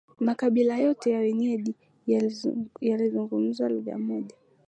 [0.19, 1.75] makabila yote ya wenyeji
[2.81, 4.35] yalizungumza lugha moja